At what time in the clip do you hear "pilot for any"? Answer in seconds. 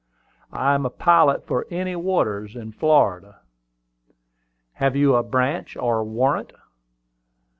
0.89-1.95